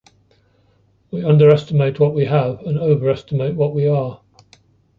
[1.11, 4.19] We underestimate what we have and overestimate what we are.